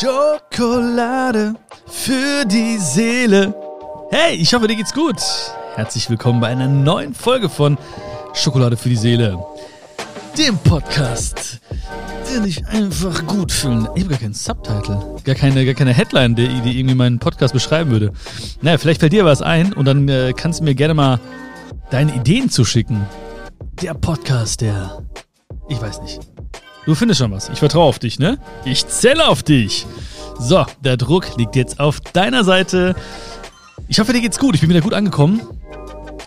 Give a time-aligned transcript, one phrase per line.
[0.00, 3.54] Schokolade für die Seele.
[4.10, 5.16] Hey, ich hoffe, dir geht's gut.
[5.74, 7.76] Herzlich willkommen bei einer neuen Folge von
[8.32, 9.38] Schokolade für die Seele.
[10.38, 11.60] Dem Podcast,
[12.32, 13.88] der dich einfach gut fühlen.
[13.94, 17.52] Ich habe gar keinen Subtitle, gar keine, gar keine Headline, die, die irgendwie meinen Podcast
[17.52, 18.12] beschreiben würde.
[18.62, 21.20] Naja, vielleicht fällt dir was ein und dann äh, kannst du mir gerne mal
[21.90, 23.04] deine Ideen zuschicken.
[23.82, 25.02] Der Podcast, der.
[25.68, 26.20] Ich weiß nicht.
[26.86, 27.48] Du findest schon was.
[27.50, 28.38] Ich vertraue auf dich, ne?
[28.64, 29.86] Ich zähle auf dich.
[30.38, 32.94] So, der Druck liegt jetzt auf deiner Seite.
[33.88, 34.54] Ich hoffe, dir geht's gut.
[34.54, 35.42] Ich bin wieder gut angekommen.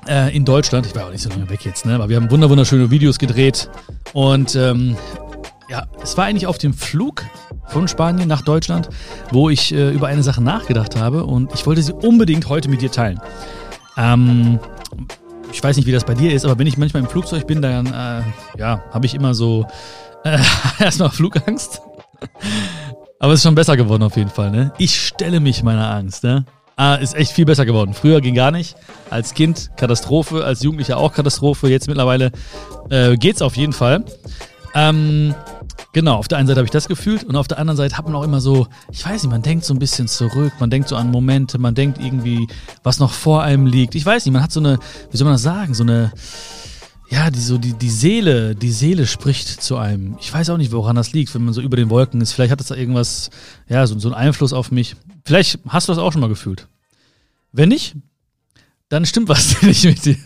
[0.08, 0.86] Äh, in Deutschland.
[0.86, 1.95] Ich war auch nicht so lange weg jetzt, ne?
[1.95, 3.70] Aber wir haben wunderschöne Videos gedreht.
[4.14, 4.98] Und ähm,
[5.70, 7.23] ja, es war eigentlich auf dem Flug
[7.67, 8.90] von Spanien nach Deutschland,
[9.31, 12.81] wo ich äh, über eine Sache nachgedacht habe und ich wollte sie unbedingt heute mit
[12.81, 13.20] dir teilen.
[13.98, 14.59] Ähm,
[15.52, 17.62] ich weiß nicht, wie das bei dir ist, aber wenn ich manchmal im Flugzeug bin,
[17.62, 18.22] dann äh,
[18.59, 19.66] ja, habe ich immer so
[20.23, 20.40] äh,
[20.80, 21.82] erstmal Flugangst.
[23.20, 24.73] Aber es ist schon besser geworden auf jeden Fall, ne?
[24.77, 26.45] Ich stelle mich meiner Angst, ne?
[26.76, 27.94] Ah, ist echt viel besser geworden.
[27.94, 28.75] Früher ging gar nicht.
[29.09, 31.70] Als Kind Katastrophe, als Jugendlicher auch Katastrophe.
[31.70, 32.31] Jetzt mittlerweile
[32.89, 34.03] äh, geht's auf jeden Fall.
[34.73, 35.36] Ähm,
[35.94, 38.05] genau, auf der einen Seite habe ich das gefühlt und auf der anderen Seite hat
[38.05, 40.89] man auch immer so, ich weiß nicht, man denkt so ein bisschen zurück, man denkt
[40.89, 42.48] so an Momente, man denkt irgendwie,
[42.81, 43.94] was noch vor einem liegt.
[43.94, 44.80] Ich weiß nicht, man hat so eine,
[45.11, 46.11] wie soll man das sagen, so eine,
[47.09, 50.18] ja, die, so die, die Seele, die Seele spricht zu einem.
[50.20, 52.34] Ich weiß auch nicht, woran das liegt, wenn man so über den Wolken ist.
[52.34, 53.30] Vielleicht hat das da irgendwas,
[53.68, 54.95] ja, so, so einen Einfluss auf mich.
[55.26, 56.68] Vielleicht hast du das auch schon mal gefühlt.
[57.52, 57.95] Wenn nicht,
[58.90, 60.18] dann stimmt was nicht mit dir.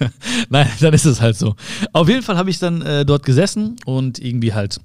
[0.50, 1.56] Nein, dann ist es halt so.
[1.94, 4.80] Auf jeden Fall habe ich dann äh, dort gesessen und irgendwie halt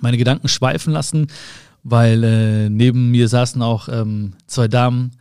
[0.00, 1.28] meine Gedanken schweifen lassen,
[1.82, 5.12] weil äh, neben mir saßen auch ähm, zwei Damen,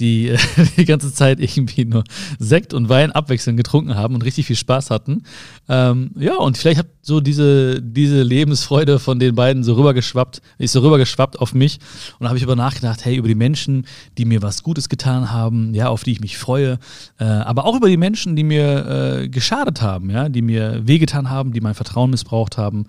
[0.00, 0.34] die
[0.76, 2.04] die ganze Zeit irgendwie nur
[2.38, 5.22] Sekt und Wein abwechselnd getrunken haben und richtig viel Spaß hatten.
[5.68, 10.72] Ähm, ja, und vielleicht hat so diese, diese Lebensfreude von den beiden so rübergeschwappt, ist
[10.72, 11.78] so rübergeschwappt auf mich.
[12.18, 13.86] Und da habe ich über nachgedacht, hey, über die Menschen,
[14.18, 16.78] die mir was Gutes getan haben, ja, auf die ich mich freue,
[17.18, 21.30] äh, aber auch über die Menschen, die mir äh, geschadet haben, ja, die mir wehgetan
[21.30, 22.86] haben, die mein Vertrauen missbraucht haben.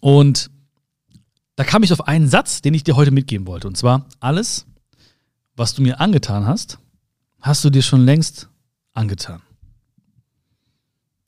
[0.00, 0.50] Und
[1.56, 3.68] da kam ich auf einen Satz, den ich dir heute mitgeben wollte.
[3.68, 4.66] Und zwar, alles,
[5.56, 6.78] was du mir angetan hast,
[7.40, 8.48] hast du dir schon längst
[8.92, 9.42] angetan.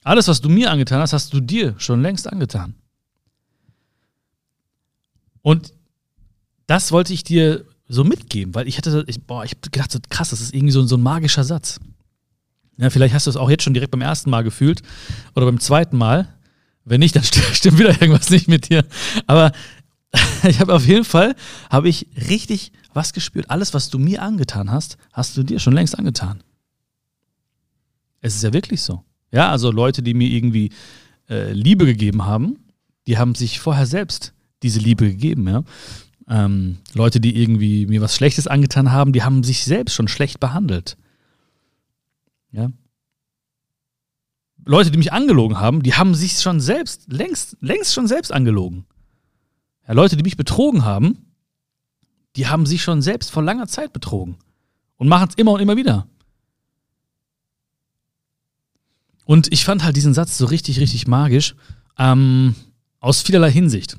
[0.03, 2.75] Alles, was du mir angetan hast, hast du dir schon längst angetan.
[5.43, 5.73] Und
[6.67, 9.99] das wollte ich dir so mitgeben, weil ich hatte, ich, boah, ich hab gedacht, so
[10.09, 11.81] krass, das ist irgendwie so, so ein magischer Satz.
[12.79, 14.83] Ja, vielleicht hast du es auch jetzt schon direkt beim ersten Mal gefühlt
[15.35, 16.29] oder beim zweiten Mal.
[16.85, 18.85] Wenn nicht, dann stimmt wieder irgendwas nicht mit dir.
[19.27, 19.53] Aber
[20.49, 21.35] ich habe auf jeden Fall,
[21.71, 23.51] habe ich richtig was gespürt.
[23.51, 26.43] Alles, was du mir angetan hast, hast du dir schon längst angetan.
[28.21, 29.05] Es ist ja wirklich so.
[29.31, 30.73] Ja, also Leute, die mir irgendwie
[31.29, 32.59] äh, Liebe gegeben haben,
[33.07, 35.63] die haben sich vorher selbst diese Liebe gegeben, ja.
[36.29, 40.41] Ähm, Leute, die irgendwie mir was Schlechtes angetan haben, die haben sich selbst schon schlecht
[40.41, 40.97] behandelt.
[42.51, 42.73] Ja.
[44.65, 48.87] Leute, die mich angelogen haben, die haben sich schon selbst, längst, längst schon selbst angelogen.
[49.87, 51.26] Ja, Leute, die mich betrogen haben,
[52.37, 54.37] die haben sich schon selbst vor langer Zeit betrogen
[54.97, 56.07] und machen es immer und immer wieder.
[59.25, 61.57] Und ich fand halt diesen Satz so richtig, richtig magisch,
[61.99, 62.55] ähm,
[63.01, 63.97] aus vielerlei Hinsicht.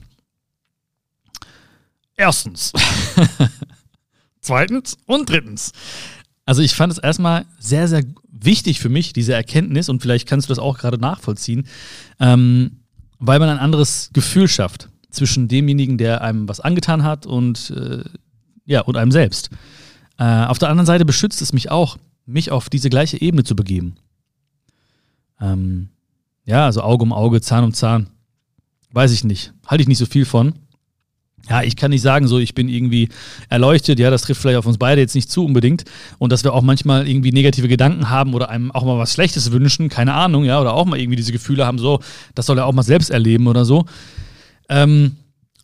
[2.15, 2.71] Erstens.
[4.41, 5.73] Zweitens und drittens.
[6.45, 10.47] Also ich fand es erstmal sehr, sehr wichtig für mich, diese Erkenntnis, und vielleicht kannst
[10.47, 11.67] du das auch gerade nachvollziehen,
[12.19, 12.79] ähm,
[13.19, 18.03] weil man ein anderes Gefühl schafft zwischen demjenigen, der einem was angetan hat und, äh,
[18.67, 19.49] ja, und einem selbst.
[20.19, 23.55] Äh, auf der anderen Seite beschützt es mich auch, mich auf diese gleiche Ebene zu
[23.55, 23.95] begeben.
[25.41, 25.89] Ähm,
[26.45, 28.07] ja, also Auge um Auge, Zahn um Zahn.
[28.91, 29.53] Weiß ich nicht.
[29.65, 30.53] Halte ich nicht so viel von.
[31.49, 33.07] Ja, ich kann nicht sagen, so ich bin irgendwie
[33.47, 35.85] erleuchtet, ja, das trifft vielleicht auf uns beide jetzt nicht zu unbedingt
[36.17, 39.49] und dass wir auch manchmal irgendwie negative Gedanken haben oder einem auch mal was Schlechtes
[39.53, 42.01] wünschen, keine Ahnung, ja, oder auch mal irgendwie diese Gefühle haben, so,
[42.35, 43.85] das soll er auch mal selbst erleben oder so.
[44.67, 45.15] Ähm,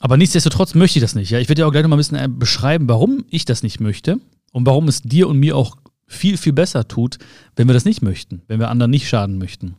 [0.03, 1.29] aber nichtsdestotrotz möchte ich das nicht.
[1.29, 1.39] Ja?
[1.39, 3.79] Ich werde dir auch gleich noch mal ein bisschen äh, beschreiben, warum ich das nicht
[3.79, 4.19] möchte
[4.51, 5.77] und warum es dir und mir auch
[6.07, 7.19] viel, viel besser tut,
[7.55, 9.77] wenn wir das nicht möchten, wenn wir anderen nicht schaden möchten.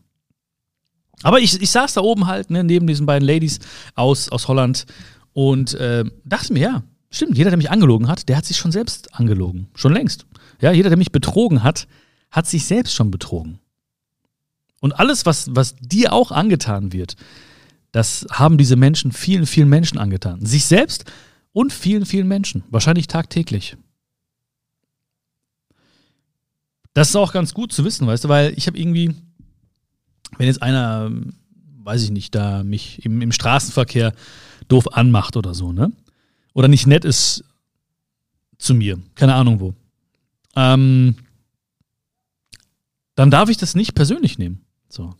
[1.23, 3.59] Aber ich, ich saß da oben halt, ne, neben diesen beiden Ladies
[3.97, 4.87] aus, aus Holland
[5.35, 8.73] und äh, dachte mir, ja, stimmt, jeder, der mich angelogen hat, der hat sich schon
[8.73, 9.69] selbst angelogen.
[9.75, 10.25] Schon längst.
[10.59, 11.87] Ja, jeder, der mich betrogen hat,
[12.31, 13.59] hat sich selbst schon betrogen.
[14.81, 17.15] Und alles, was, was dir auch angetan wird,
[17.95, 20.45] das haben diese Menschen vielen, vielen Menschen angetan.
[20.45, 21.05] Sich selbst
[21.53, 22.65] und vielen, vielen Menschen.
[22.69, 23.77] Wahrscheinlich tagtäglich.
[26.93, 29.15] Das ist auch ganz gut zu wissen, weißt du, weil ich habe irgendwie,
[30.39, 31.09] wenn jetzt einer,
[31.85, 34.13] weiß ich nicht, da mich im, im Straßenverkehr
[34.67, 35.93] doof anmacht oder so, ne?
[36.53, 37.45] Oder nicht nett ist
[38.59, 39.73] zu mir, keine Ahnung wo,
[40.57, 41.15] ähm,
[43.15, 44.65] dann darf ich das nicht persönlich nehmen.
[44.89, 45.15] So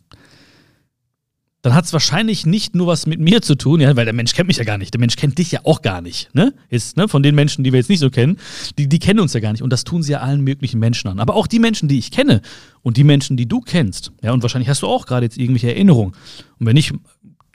[1.65, 4.35] dann hat es wahrscheinlich nicht nur was mit mir zu tun, ja, weil der Mensch
[4.35, 4.93] kennt mich ja gar nicht.
[4.93, 6.29] Der Mensch kennt dich ja auch gar nicht.
[6.35, 6.53] Ne?
[6.69, 7.07] Ist, ne?
[7.07, 8.37] Von den Menschen, die wir jetzt nicht so kennen,
[8.77, 9.63] die, die kennen uns ja gar nicht.
[9.63, 11.19] Und das tun sie ja allen möglichen Menschen an.
[11.19, 12.43] Aber auch die Menschen, die ich kenne
[12.83, 14.11] und die Menschen, die du kennst.
[14.21, 16.13] Ja, und wahrscheinlich hast du auch gerade jetzt irgendwelche Erinnerungen.
[16.59, 16.93] Und wenn nicht,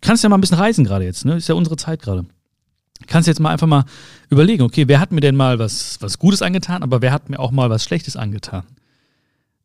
[0.00, 1.24] kannst du ja mal ein bisschen reisen gerade jetzt.
[1.24, 1.36] Ne?
[1.36, 2.26] Ist ja unsere Zeit gerade.
[3.06, 3.84] Kannst jetzt mal einfach mal
[4.28, 7.38] überlegen, okay, wer hat mir denn mal was, was Gutes angetan, aber wer hat mir
[7.38, 8.64] auch mal was Schlechtes angetan?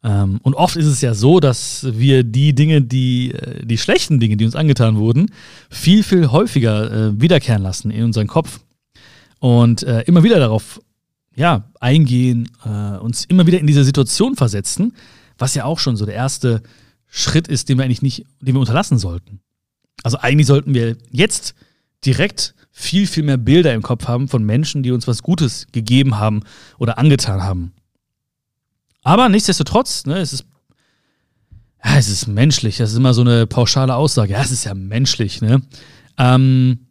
[0.06, 4.20] Ähm, und oft ist es ja so, dass wir die Dinge, die, äh, die schlechten
[4.20, 5.32] Dinge, die uns angetan wurden,
[5.70, 8.60] viel, viel häufiger äh, wiederkehren lassen in unseren Kopf.
[9.40, 10.80] Und äh, immer wieder darauf
[11.36, 14.94] ja, eingehen, äh, uns immer wieder in diese Situation versetzen,
[15.40, 16.62] was ja auch schon so der erste
[17.08, 19.40] Schritt ist, den wir eigentlich nicht, den wir unterlassen sollten.
[20.04, 21.56] Also eigentlich sollten wir jetzt
[22.06, 26.20] direkt viel, viel mehr Bilder im Kopf haben von Menschen, die uns was Gutes gegeben
[26.20, 26.44] haben
[26.78, 27.74] oder angetan haben.
[29.06, 30.46] Aber nichtsdestotrotz, ne, es ist,
[31.84, 32.78] ja, es ist menschlich.
[32.78, 34.34] Das ist immer so eine pauschale Aussage.
[34.34, 35.62] Ja, es ist ja menschlich, ne?
[36.18, 36.88] Ähm,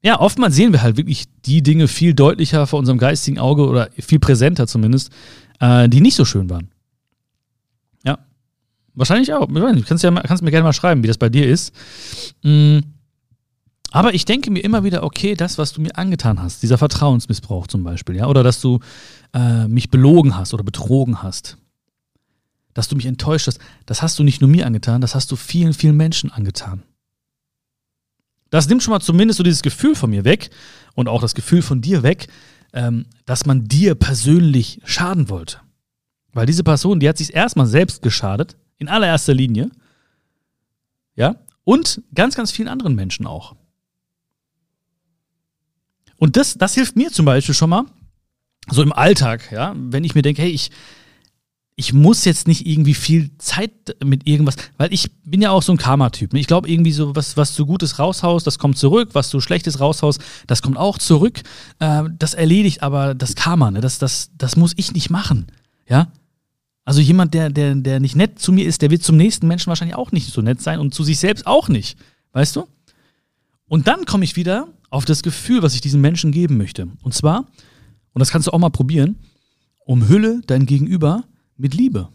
[0.00, 3.90] ja, oftmals sehen wir halt wirklich die Dinge viel deutlicher vor unserem geistigen Auge oder
[3.98, 5.10] viel präsenter zumindest,
[5.58, 6.70] äh, die nicht so schön waren.
[8.04, 8.18] Ja.
[8.94, 9.48] Wahrscheinlich auch.
[9.48, 11.74] Du kannst, ja, kannst mir gerne mal schreiben, wie das bei dir ist.
[12.44, 12.93] Mhm.
[13.94, 17.68] Aber ich denke mir immer wieder, okay, das, was du mir angetan hast, dieser Vertrauensmissbrauch
[17.68, 18.80] zum Beispiel, ja, oder dass du
[19.32, 21.58] äh, mich belogen hast oder betrogen hast,
[22.72, 25.36] dass du mich enttäuscht hast, das hast du nicht nur mir angetan, das hast du
[25.36, 26.82] vielen, vielen Menschen angetan.
[28.50, 30.50] Das nimmt schon mal zumindest so dieses Gefühl von mir weg
[30.96, 32.26] und auch das Gefühl von dir weg,
[32.72, 35.58] ähm, dass man dir persönlich schaden wollte.
[36.32, 39.70] Weil diese Person, die hat sich erstmal selbst geschadet, in allererster Linie,
[41.14, 43.54] ja, und ganz, ganz vielen anderen Menschen auch.
[46.16, 47.84] Und das, das hilft mir zum Beispiel schon mal,
[48.70, 50.70] so im Alltag, ja, wenn ich mir denke, hey, ich,
[51.76, 55.72] ich muss jetzt nicht irgendwie viel Zeit mit irgendwas, weil ich bin ja auch so
[55.72, 56.32] ein Karma-Typ.
[56.32, 56.40] Ne?
[56.40, 59.80] Ich glaube irgendwie so, was, was du Gutes raushaust, das kommt zurück, was du Schlechtes
[59.80, 61.42] raushaust, das kommt auch zurück.
[61.80, 63.80] Äh, das erledigt aber das Karma, ne?
[63.80, 65.46] das, das, das muss ich nicht machen,
[65.88, 66.08] ja.
[66.86, 69.68] Also jemand, der, der, der nicht nett zu mir ist, der wird zum nächsten Menschen
[69.68, 71.98] wahrscheinlich auch nicht so nett sein und zu sich selbst auch nicht,
[72.32, 72.68] weißt du?
[73.66, 76.86] Und dann komme ich wieder auf das Gefühl, was ich diesen Menschen geben möchte.
[77.02, 77.48] Und zwar,
[78.12, 79.16] und das kannst du auch mal probieren,
[79.84, 81.24] umhülle dein Gegenüber
[81.56, 82.08] mit Liebe.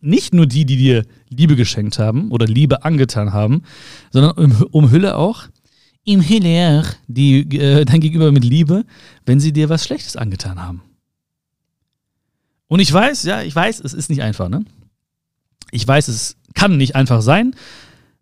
[0.00, 3.62] Nicht nur die, die dir Liebe geschenkt haben oder Liebe angetan haben,
[4.12, 5.48] sondern umhülle auch
[6.04, 8.84] umhülle die, äh, dein Gegenüber mit Liebe,
[9.26, 10.82] wenn sie dir was Schlechtes angetan haben.
[12.68, 14.64] Und ich weiß, ja, ich weiß, es ist nicht einfach, ne?
[15.72, 17.56] Ich weiß, es kann nicht einfach sein.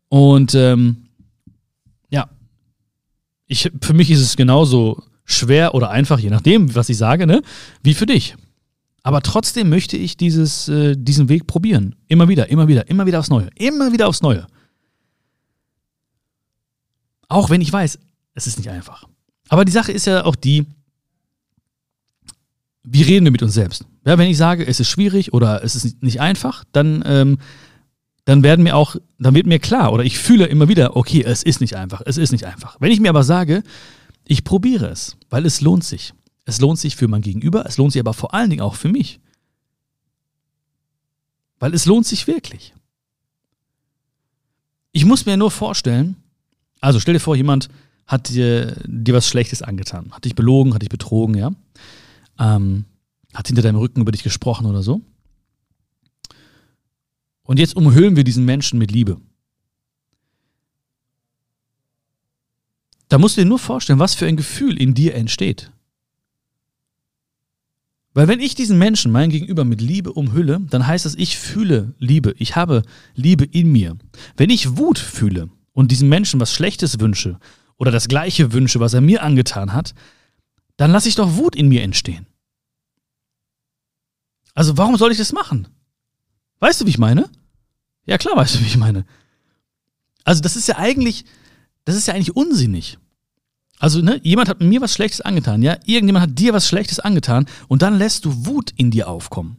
[0.08, 1.01] Und ähm,
[3.52, 7.42] ich, für mich ist es genauso schwer oder einfach, je nachdem, was ich sage, ne,
[7.82, 8.34] wie für dich.
[9.02, 11.94] Aber trotzdem möchte ich dieses, äh, diesen Weg probieren.
[12.08, 13.50] Immer wieder, immer wieder, immer wieder aufs Neue.
[13.56, 14.46] Immer wieder aufs Neue.
[17.28, 17.98] Auch wenn ich weiß,
[18.34, 19.06] es ist nicht einfach.
[19.48, 20.64] Aber die Sache ist ja auch die,
[22.84, 23.84] wie reden wir mit uns selbst?
[24.06, 27.38] Ja, wenn ich sage, es ist schwierig oder es ist nicht einfach, dann ähm,
[28.24, 31.42] dann werden mir auch, dann wird mir klar oder ich fühle immer wieder, okay, es
[31.42, 32.76] ist nicht einfach, es ist nicht einfach.
[32.80, 33.62] Wenn ich mir aber sage,
[34.24, 36.14] ich probiere es, weil es lohnt sich.
[36.44, 38.88] Es lohnt sich für mein Gegenüber, es lohnt sich aber vor allen Dingen auch für
[38.88, 39.20] mich.
[41.58, 42.74] Weil es lohnt sich wirklich.
[44.92, 46.16] Ich muss mir nur vorstellen,
[46.80, 47.68] also stell dir vor, jemand
[48.06, 51.52] hat dir, dir was Schlechtes angetan, hat dich belogen, hat dich betrogen, ja,
[52.38, 52.84] ähm,
[53.32, 55.00] hat hinter deinem Rücken über dich gesprochen oder so.
[57.42, 59.20] Und jetzt umhüllen wir diesen Menschen mit Liebe.
[63.08, 65.70] Da musst du dir nur vorstellen, was für ein Gefühl in dir entsteht.
[68.14, 71.94] Weil wenn ich diesen Menschen, mein Gegenüber, mit Liebe umhülle, dann heißt das, ich fühle
[71.98, 72.82] Liebe, ich habe
[73.14, 73.96] Liebe in mir.
[74.36, 77.38] Wenn ich Wut fühle und diesem Menschen was Schlechtes wünsche
[77.76, 79.94] oder das Gleiche wünsche, was er mir angetan hat,
[80.76, 82.26] dann lasse ich doch Wut in mir entstehen.
[84.54, 85.68] Also warum soll ich das machen?
[86.62, 87.28] Weißt du, wie ich meine?
[88.06, 89.04] Ja, klar, weißt du, wie ich meine.
[90.22, 91.24] Also, das ist ja eigentlich,
[91.84, 92.98] das ist ja eigentlich unsinnig.
[93.80, 95.76] Also, ne, jemand hat mir was Schlechtes angetan, ja?
[95.86, 99.56] Irgendjemand hat dir was Schlechtes angetan und dann lässt du Wut in dir aufkommen.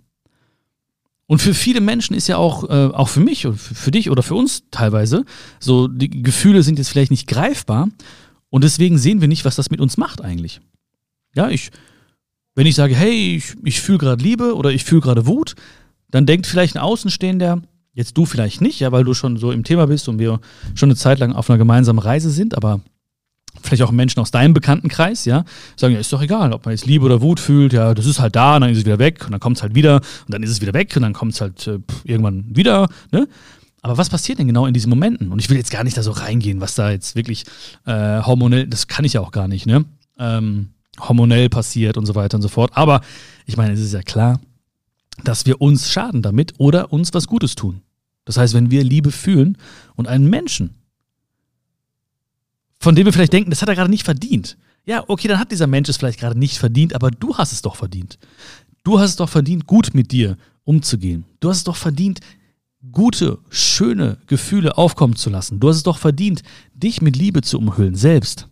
[1.26, 4.24] Und für viele Menschen ist ja auch, äh, auch für mich und für dich oder
[4.24, 5.26] für uns teilweise,
[5.60, 7.90] so die Gefühle sind jetzt vielleicht nicht greifbar
[8.50, 10.62] und deswegen sehen wir nicht, was das mit uns macht eigentlich.
[11.36, 11.70] Ja, ich,
[12.56, 15.56] wenn ich sage, hey, ich, ich fühle gerade Liebe oder ich fühle gerade Wut,
[16.13, 19.63] dann denkt vielleicht ein Außenstehender, jetzt du vielleicht nicht, ja, weil du schon so im
[19.63, 20.39] Thema bist und wir
[20.75, 22.82] schon eine Zeit lang auf einer gemeinsamen Reise sind, aber
[23.63, 25.43] vielleicht auch Menschen aus deinem Bekanntenkreis, ja,
[25.75, 28.20] sagen, ja, ist doch egal, ob man jetzt Liebe oder Wut fühlt, ja, das ist
[28.20, 30.34] halt da, und dann ist es wieder weg und dann kommt es halt wieder und
[30.34, 33.27] dann ist es wieder weg und dann kommt es halt äh, irgendwann wieder, ne?
[33.82, 35.29] Aber was passiert denn genau in diesen Momenten?
[35.32, 37.43] Und ich will jetzt gar nicht da so reingehen, was da jetzt wirklich
[37.86, 39.84] äh, hormonell, das kann ich ja auch gar nicht, ne?
[40.20, 42.72] Ähm, hormonell passiert und so weiter und so fort.
[42.75, 43.01] Aber
[43.48, 44.39] ich meine, es ist ja klar,
[45.24, 47.82] dass wir uns schaden damit oder uns was Gutes tun.
[48.25, 49.58] Das heißt, wenn wir Liebe fühlen
[49.96, 50.75] und einen Menschen
[52.84, 54.58] von dem wir vielleicht denken, das hat er gerade nicht verdient.
[54.86, 57.62] Ja, okay, dann hat dieser Mensch es vielleicht gerade nicht verdient, aber du hast es
[57.62, 58.20] doch verdient.
[58.84, 61.24] Du hast es doch verdient, gut mit dir umzugehen.
[61.39, 62.20] Du hast es doch verdient,
[62.91, 65.62] gute, schöne Gefühle aufkommen zu lassen.
[65.62, 66.43] Du hast es doch verdient,
[66.74, 68.50] dich mit Liebe zu umhüllen, selbst.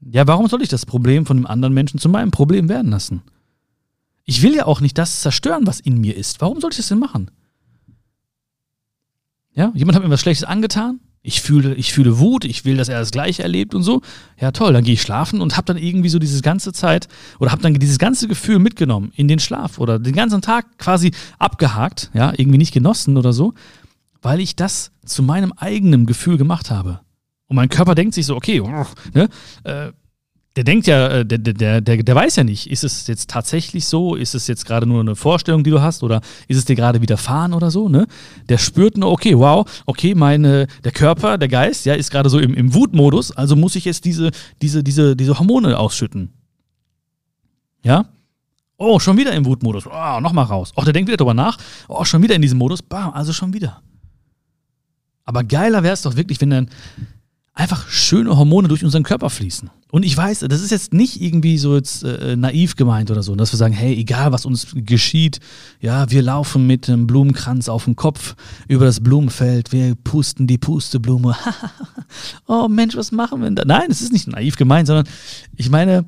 [0.00, 3.22] Ja, warum soll ich das Problem von einem anderen Menschen zu meinem Problem werden lassen?
[4.24, 6.40] Ich will ja auch nicht das zerstören, was in mir ist.
[6.40, 7.30] Warum soll ich das denn machen?
[9.52, 11.00] Ja, jemand hat mir was Schlechtes angetan.
[11.22, 14.00] Ich fühle, ich fühle Wut, ich will, dass er das Gleiche erlebt und so.
[14.40, 17.50] Ja, toll, dann gehe ich schlafen und habe dann irgendwie so diese ganze Zeit oder
[17.50, 22.10] habe dann dieses ganze Gefühl mitgenommen in den Schlaf oder den ganzen Tag quasi abgehakt,
[22.14, 23.52] ja, irgendwie nicht genossen oder so,
[24.22, 27.00] weil ich das zu meinem eigenen Gefühl gemacht habe.
[27.50, 28.62] Und mein Körper denkt sich so, okay,
[29.12, 29.28] ne,
[29.64, 29.90] äh,
[30.54, 33.86] der denkt ja, äh, der, der, der, der weiß ja nicht, ist es jetzt tatsächlich
[33.86, 36.76] so, ist es jetzt gerade nur eine Vorstellung, die du hast, oder ist es dir
[36.76, 38.06] gerade widerfahren oder so, ne?
[38.48, 42.38] Der spürt nur, okay, wow, okay, meine, der Körper, der Geist, ja, ist gerade so
[42.38, 44.30] im, im Wutmodus, also muss ich jetzt diese,
[44.62, 46.32] diese, diese, diese Hormone ausschütten.
[47.82, 48.04] Ja?
[48.76, 49.88] Oh, schon wieder im Wutmodus.
[49.88, 50.72] Oh, nochmal raus.
[50.76, 51.58] Oh, der denkt wieder drüber nach.
[51.88, 52.80] Oh, schon wieder in diesem Modus.
[52.80, 53.82] Bam, also schon wieder.
[55.24, 56.70] Aber geiler wäre es doch wirklich, wenn dann
[57.52, 59.70] einfach schöne Hormone durch unseren Körper fließen.
[59.90, 63.34] Und ich weiß, das ist jetzt nicht irgendwie so jetzt äh, naiv gemeint oder so,
[63.34, 65.40] dass wir sagen, hey, egal was uns geschieht,
[65.80, 68.36] ja, wir laufen mit einem Blumenkranz auf dem Kopf
[68.68, 71.36] über das Blumenfeld, wir pusten die Pusteblume.
[72.46, 73.64] oh Mensch, was machen wir denn da?
[73.64, 75.08] Nein, es ist nicht naiv gemeint, sondern
[75.56, 76.04] ich meine,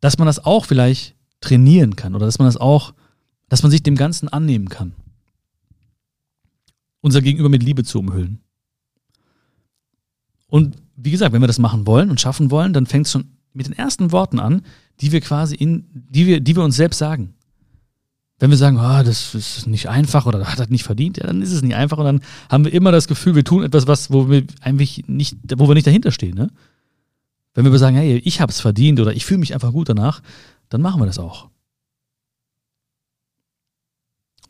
[0.00, 2.94] dass man das auch vielleicht trainieren kann oder dass man das auch,
[3.50, 4.94] dass man sich dem Ganzen annehmen kann.
[7.02, 8.40] Unser Gegenüber mit Liebe zu umhüllen.
[10.48, 13.36] Und wie gesagt, wenn wir das machen wollen und schaffen wollen, dann fängt es schon
[13.52, 14.62] mit den ersten Worten an,
[15.00, 17.34] die wir quasi in, die wir, die wir uns selbst sagen.
[18.38, 21.40] Wenn wir sagen, oh, das ist nicht einfach oder hat das nicht verdient, ja, dann
[21.40, 24.10] ist es nicht einfach und dann haben wir immer das Gefühl, wir tun etwas, was,
[24.10, 26.34] wo wir eigentlich nicht, wo wir nicht dahinter stehen.
[26.34, 26.50] Ne?
[27.54, 30.20] Wenn wir sagen, hey, ich habe es verdient oder ich fühle mich einfach gut danach,
[30.68, 31.48] dann machen wir das auch.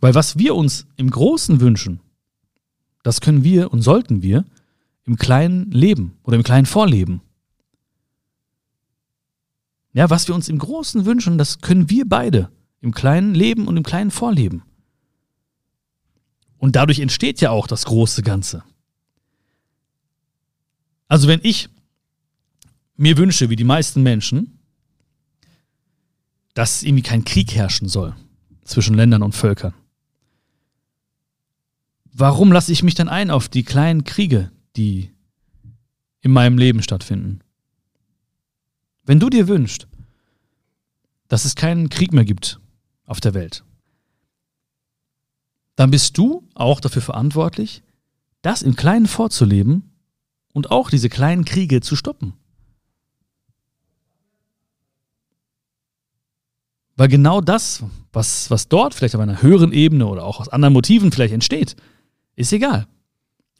[0.01, 2.01] Weil was wir uns im Großen wünschen,
[3.05, 4.45] das können wir und sollten wir
[5.07, 7.23] im kleinen Leben oder im kleinen Vorleben.
[9.93, 13.77] Ja, was wir uns im Großen wünschen, das können wir beide im kleinen Leben und
[13.77, 14.63] im kleinen Vorleben.
[16.59, 18.65] Und dadurch entsteht ja auch das große Ganze.
[21.09, 21.69] Also wenn ich
[22.97, 24.59] mir wünsche, wie die meisten Menschen,
[26.55, 28.17] dass irgendwie kein Krieg herrschen soll
[28.65, 29.75] zwischen Ländern und Völkern,
[32.13, 35.11] warum lasse ich mich dann ein auf die kleinen Kriege, die
[36.21, 37.41] in meinem Leben stattfinden.
[39.05, 39.87] Wenn du dir wünschst,
[41.29, 42.61] dass es keinen Krieg mehr gibt
[43.05, 43.65] auf der Welt,
[45.77, 47.83] dann bist du auch dafür verantwortlich,
[48.43, 49.91] das im Kleinen vorzuleben
[50.53, 52.33] und auch diese kleinen Kriege zu stoppen.
[56.97, 60.73] Weil genau das, was, was dort vielleicht auf einer höheren Ebene oder auch aus anderen
[60.73, 61.77] Motiven vielleicht entsteht,
[62.37, 62.87] ist egal.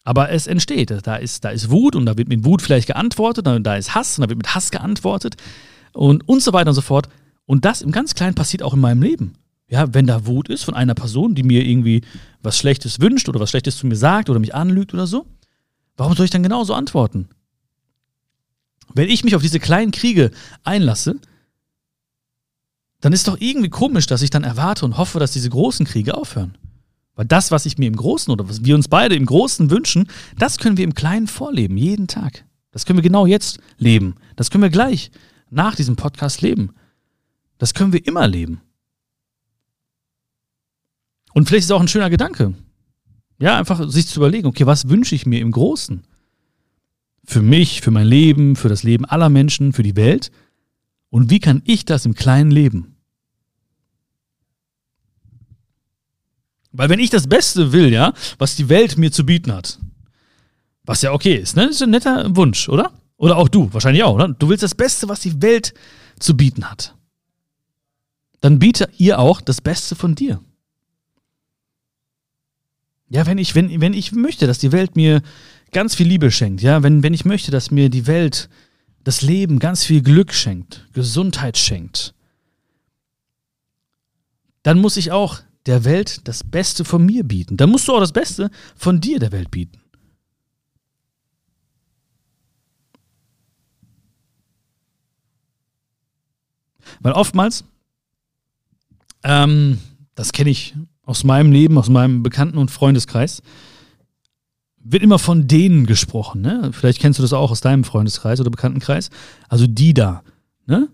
[0.07, 0.95] Aber es entsteht.
[1.03, 4.17] Da ist, da ist Wut und da wird mit Wut vielleicht geantwortet, da ist Hass
[4.17, 5.35] und da wird mit Hass geantwortet
[5.93, 7.09] und, und so weiter und so fort.
[7.45, 9.35] Und das im ganz Kleinen passiert auch in meinem Leben.
[9.69, 12.03] Ja, wenn da Wut ist von einer Person, die mir irgendwie
[12.41, 15.27] was Schlechtes wünscht oder was Schlechtes zu mir sagt oder mich anlügt oder so,
[15.97, 17.29] warum soll ich dann genauso antworten?
[18.95, 20.31] Wenn ich mich auf diese kleinen Kriege
[20.63, 21.17] einlasse,
[23.01, 26.17] dann ist doch irgendwie komisch, dass ich dann erwarte und hoffe, dass diese großen Kriege
[26.17, 26.57] aufhören.
[27.17, 30.09] Weil das, was ich mir im Großen oder was wir uns beide im Großen wünschen,
[30.39, 32.45] das können wir im Kleinen vorleben, jeden Tag.
[32.71, 34.17] Das können wir genau jetzt leben.
[34.37, 35.11] Das können wir gleich
[35.51, 36.75] nach diesem Podcast leben.
[37.57, 38.61] Das können wir immer leben.
[41.33, 42.55] Und vielleicht ist auch ein schöner Gedanke.
[43.39, 46.03] Ja, einfach sich zu überlegen, okay, was wünsche ich mir im Großen?
[47.25, 50.31] Für mich, für mein Leben, für das Leben aller Menschen, für die Welt.
[51.09, 52.96] Und wie kann ich das im Kleinen leben?
[56.77, 59.79] Weil wenn ich das Beste will, ja, was die Welt mir zu bieten hat,
[60.85, 61.67] was ja okay ist, ne?
[61.67, 62.93] Das ist ein netter Wunsch, oder?
[63.17, 64.29] Oder auch du, wahrscheinlich auch, oder?
[64.29, 65.73] Du willst das Beste, was die Welt
[66.21, 66.95] zu bieten hat.
[68.41, 70.41] Dann biete ihr auch das Beste von dir.
[73.09, 75.23] Ja, wenn ich, wenn, wenn ich möchte, dass die Welt mir
[75.73, 78.49] ganz viel Liebe schenkt, ja, wenn, wenn ich möchte, dass mir die Welt,
[79.03, 82.15] das Leben ganz viel Glück schenkt, Gesundheit schenkt,
[84.63, 87.57] dann muss ich auch der Welt das Beste von mir bieten.
[87.57, 89.81] Dann musst du auch das Beste von dir der Welt bieten.
[97.01, 97.65] Weil oftmals,
[99.25, 99.79] ähm,
[100.15, 103.43] das kenne ich aus meinem Leben, aus meinem Bekannten- und Freundeskreis,
[104.79, 106.43] wird immer von denen gesprochen.
[106.43, 106.71] Ne?
[106.73, 109.11] Vielleicht kennst du das auch aus deinem Freundeskreis oder Bekanntenkreis.
[109.49, 110.23] Also die da.
[110.67, 110.89] Ne?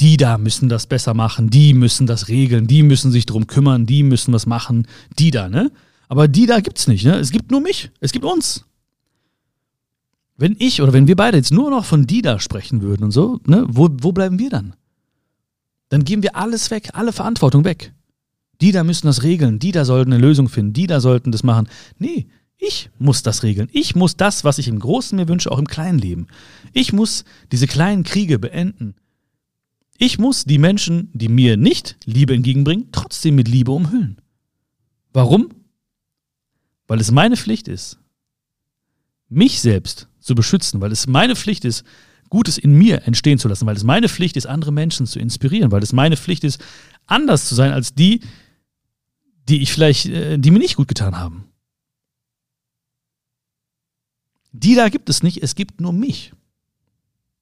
[0.00, 3.84] Die da müssen das besser machen, die müssen das regeln, die müssen sich drum kümmern,
[3.84, 4.86] die müssen was machen,
[5.18, 5.72] die da, ne?
[6.08, 7.16] Aber die da gibt's nicht, ne?
[7.16, 8.64] Es gibt nur mich, es gibt uns.
[10.36, 13.10] Wenn ich oder wenn wir beide jetzt nur noch von die da sprechen würden und
[13.10, 14.74] so, ne, wo, wo bleiben wir dann?
[15.88, 17.92] Dann geben wir alles weg, alle Verantwortung weg.
[18.60, 21.42] Die da müssen das regeln, die da sollten eine Lösung finden, die da sollten das
[21.42, 21.68] machen.
[21.98, 23.68] Nee, ich muss das regeln.
[23.72, 26.26] Ich muss das, was ich im Großen mir wünsche, auch im Kleinen leben.
[26.72, 28.94] Ich muss diese kleinen Kriege beenden.
[30.00, 34.20] Ich muss die Menschen, die mir nicht Liebe entgegenbringen, trotzdem mit Liebe umhüllen.
[35.12, 35.48] Warum?
[36.86, 37.98] Weil es meine Pflicht ist,
[39.28, 41.84] mich selbst zu beschützen, weil es meine Pflicht ist,
[42.30, 45.72] Gutes in mir entstehen zu lassen, weil es meine Pflicht ist, andere Menschen zu inspirieren,
[45.72, 46.62] weil es meine Pflicht ist,
[47.06, 48.20] anders zu sein als die,
[49.48, 51.44] die ich vielleicht, äh, die mir nicht gut getan haben.
[54.52, 56.32] Die da gibt es nicht, es gibt nur mich.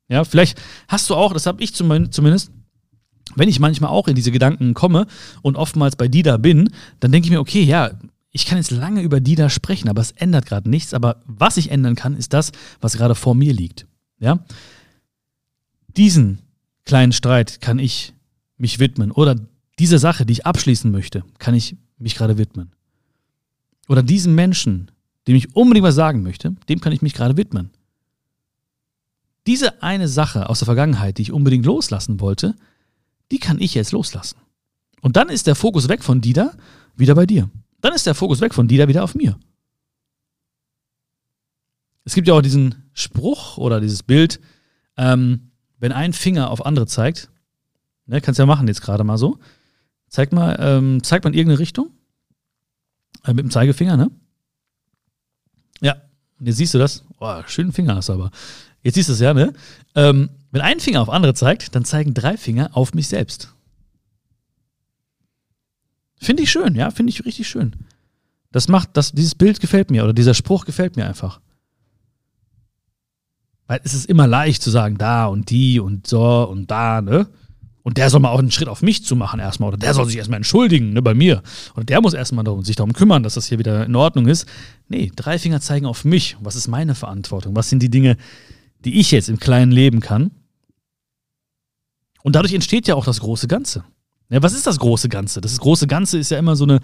[0.09, 2.51] Ja, vielleicht hast du auch, das habe ich zumindest,
[3.35, 5.07] wenn ich manchmal auch in diese Gedanken komme
[5.43, 6.71] und oftmals bei die da bin,
[7.01, 7.91] dann denke ich mir, okay, ja,
[8.31, 10.93] ich kann jetzt lange über die da sprechen, aber es ändert gerade nichts.
[10.93, 13.87] Aber was ich ändern kann, ist das, was gerade vor mir liegt.
[14.19, 14.45] Ja?
[15.97, 16.41] Diesen
[16.85, 18.13] kleinen Streit kann ich
[18.59, 19.11] mich widmen.
[19.11, 19.37] Oder
[19.79, 22.73] diese Sache, die ich abschließen möchte, kann ich mich gerade widmen.
[23.89, 24.91] Oder diesem Menschen,
[25.27, 27.71] dem ich unbedingt was sagen möchte, dem kann ich mich gerade widmen.
[29.47, 32.57] Diese eine Sache aus der Vergangenheit, die ich unbedingt loslassen wollte,
[33.31, 34.39] die kann ich jetzt loslassen.
[35.01, 36.53] Und dann ist der Fokus weg von Dida
[36.97, 37.51] wieder bei dir.
[37.81, 39.39] Dann ist der Fokus weg von Dida wieder auf mir.
[42.05, 44.41] Es gibt ja auch diesen Spruch oder dieses Bild,
[44.97, 47.31] ähm, wenn ein Finger auf andere zeigt,
[48.07, 49.39] ne, kannst du ja machen jetzt gerade mal so.
[50.09, 51.91] Zeig mal, ähm, zeigt man irgendeine Richtung?
[53.25, 54.11] Äh, mit dem Zeigefinger, ne?
[55.81, 55.97] Ja,
[56.41, 57.05] jetzt siehst du das.
[57.19, 58.31] Oh, schönen Finger hast du aber.
[58.87, 59.53] Jetzt siehst du es ja, ne?
[59.97, 63.53] Ähm, wenn ein Finger auf andere zeigt, dann zeigen drei Finger auf mich selbst.
[66.21, 67.75] Finde ich schön, ja, finde ich richtig schön.
[68.53, 71.41] Das macht, das, dieses Bild gefällt mir oder dieser Spruch gefällt mir einfach.
[73.67, 77.27] Weil es ist immer leicht zu sagen, da und die und so und da, ne?
[77.83, 79.69] Und der soll mal auch einen Schritt auf mich zu machen erstmal.
[79.71, 81.43] Oder der soll sich erstmal entschuldigen, ne, bei mir.
[81.75, 84.47] Oder der muss erstmal darum, sich darum kümmern, dass das hier wieder in Ordnung ist.
[84.89, 86.37] Nee, drei Finger zeigen auf mich.
[86.41, 87.57] Was ist meine Verantwortung?
[87.57, 88.17] Was sind die Dinge,
[88.87, 90.31] die ich jetzt im Kleinen leben kann?
[92.23, 93.85] Und dadurch entsteht ja auch das große Ganze.
[94.31, 95.41] Ja, was ist das große Ganze?
[95.41, 96.81] Das große Ganze ist ja immer so eine,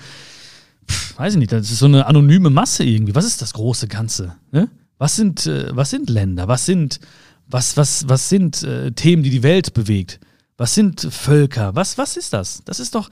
[0.89, 3.15] pff, weiß ich nicht, das ist so eine anonyme Masse irgendwie.
[3.15, 4.37] Was ist das große Ganze?
[4.51, 4.69] Ne?
[4.99, 6.47] Was sind, äh, was sind Länder?
[6.47, 7.01] Was sind,
[7.47, 10.21] was, was, was sind äh, Themen, die die Welt bewegt?
[10.57, 11.75] Was sind Völker?
[11.75, 12.63] Was, was ist das?
[12.65, 13.11] Das ist doch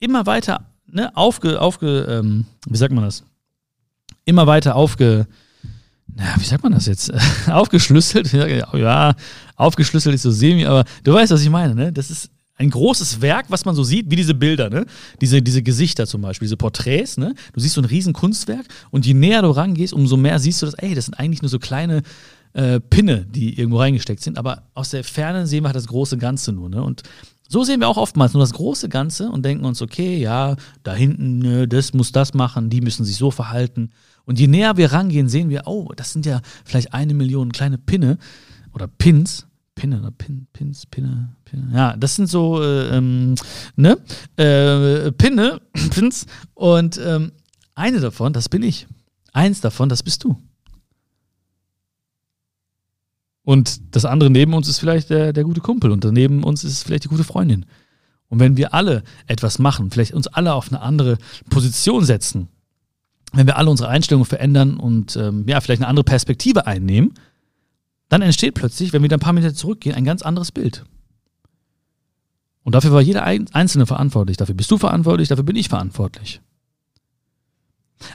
[0.00, 3.24] immer weiter ne, aufge, aufge ähm, wie sagt man das?
[4.24, 5.26] Immer weiter aufge,
[6.16, 7.12] na, wie sagt man das jetzt?
[7.48, 8.32] aufgeschlüsselt?
[8.32, 9.14] Ja,
[9.56, 11.92] aufgeschlüsselt ist so semi, aber du weißt, was ich meine, ne?
[11.92, 14.84] Das ist ein großes Werk, was man so sieht, wie diese Bilder, ne?
[15.20, 17.34] Diese, diese Gesichter zum Beispiel, diese Porträts, ne?
[17.54, 20.66] Du siehst so ein riesen Kunstwerk und je näher du rangehst, umso mehr siehst du
[20.66, 22.02] das, ey, das sind eigentlich nur so kleine
[22.52, 26.18] äh, Pinne, die irgendwo reingesteckt sind, aber aus der Ferne sehen wir halt das große
[26.18, 26.82] Ganze nur, ne?
[26.82, 27.02] Und
[27.52, 30.94] so sehen wir auch oftmals nur das große Ganze und denken uns, okay, ja, da
[30.94, 33.90] hinten, das muss das machen, die müssen sich so verhalten.
[34.24, 37.76] Und je näher wir rangehen, sehen wir, oh, das sind ja vielleicht eine Million kleine
[37.76, 38.18] Pinne
[38.72, 41.72] oder Pins, Pinne oder Pin, Pins, Pinne, Pinne.
[41.74, 43.34] Ja, das sind so, äh, ähm,
[43.74, 43.98] ne?
[44.36, 45.60] Äh, Pinne,
[45.90, 46.26] Pins.
[46.54, 47.32] Und ähm,
[47.74, 48.86] eine davon, das bin ich.
[49.32, 50.36] Eins davon, das bist du.
[53.42, 56.82] Und das andere neben uns ist vielleicht der, der gute Kumpel und daneben uns ist
[56.82, 57.66] vielleicht die gute Freundin.
[58.28, 62.48] Und wenn wir alle etwas machen, vielleicht uns alle auf eine andere Position setzen,
[63.32, 67.14] wenn wir alle unsere Einstellungen verändern und ähm, ja, vielleicht eine andere Perspektive einnehmen,
[68.08, 70.84] dann entsteht plötzlich, wenn wir dann ein paar Meter zurückgehen, ein ganz anderes Bild.
[72.62, 74.36] Und dafür war jeder Einzelne verantwortlich.
[74.36, 76.40] Dafür bist du verantwortlich, dafür bin ich verantwortlich.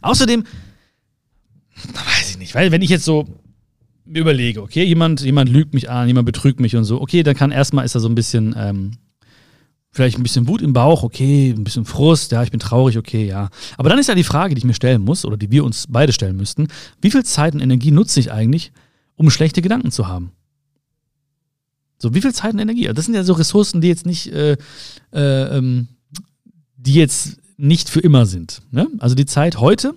[0.02, 0.46] Außerdem,
[1.76, 3.28] weiß ich nicht, weil wenn ich jetzt so
[4.06, 7.52] überlege, okay, jemand, jemand lügt mich an, jemand betrügt mich und so, okay, dann kann
[7.52, 8.92] erstmal ist er so ein bisschen ähm,
[9.96, 13.26] Vielleicht ein bisschen Wut im Bauch, okay, ein bisschen Frust, ja, ich bin traurig, okay,
[13.26, 13.48] ja.
[13.78, 15.86] Aber dann ist ja die Frage, die ich mir stellen muss, oder die wir uns
[15.88, 16.68] beide stellen müssten,
[17.00, 18.74] wie viel Zeit und Energie nutze ich eigentlich,
[19.16, 20.34] um schlechte Gedanken zu haben?
[21.98, 22.92] So, wie viel Zeit und Energie?
[22.94, 24.58] Das sind ja so Ressourcen, die jetzt nicht, äh,
[25.14, 25.88] äh, ähm,
[26.76, 28.64] die jetzt nicht für immer sind.
[28.72, 28.90] Ne?
[29.00, 29.96] Also die Zeit heute,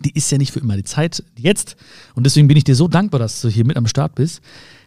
[0.00, 0.76] die ist ja nicht für immer.
[0.76, 1.76] Die Zeit jetzt,
[2.14, 4.40] und deswegen bin ich dir so dankbar, dass du hier mit am Start bist,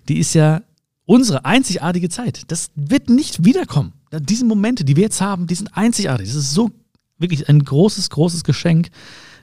[0.10, 0.62] die ist ja
[1.06, 2.44] unsere einzigartige Zeit.
[2.48, 3.94] Das wird nicht wiederkommen.
[4.12, 6.28] Diese Momente, die wir jetzt haben, die sind einzigartig.
[6.28, 6.72] Das ist so
[7.18, 8.90] wirklich ein großes, großes Geschenk,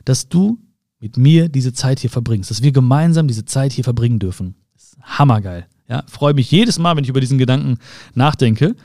[0.04, 0.58] dass du
[1.00, 4.54] mit mir diese Zeit hier verbringst, dass wir gemeinsam diese Zeit hier verbringen dürfen.
[5.02, 5.66] hammergeil.
[5.88, 7.78] Ja, freue mich jedes Mal, wenn ich über diesen Gedanken
[8.14, 8.76] nachdenke.